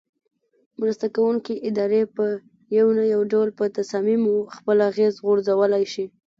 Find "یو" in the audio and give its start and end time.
2.77-2.87, 3.13-3.21